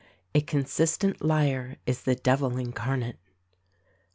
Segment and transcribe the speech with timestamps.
[0.33, 3.19] "A consistent liar is the Devil incarnate."